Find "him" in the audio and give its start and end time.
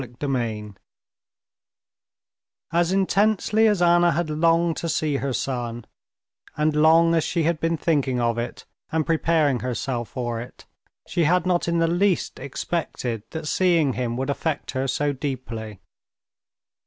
13.93-14.17